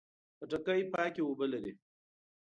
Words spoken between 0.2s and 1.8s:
خټکی پاکه اوبه لري.